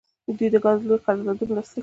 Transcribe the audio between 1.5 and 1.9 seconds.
لاسلیک کړل.